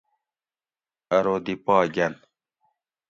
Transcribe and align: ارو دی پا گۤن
ارو 1.15 1.35
دی 1.45 1.55
پا 1.65 1.77
گۤن 1.93 2.13